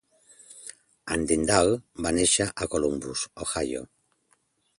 [1.15, 1.69] En Dindal
[2.07, 3.85] va néixer a Columbus, Ohio.